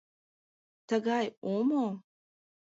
Тыгай 0.87 1.25
омо... 1.53 1.85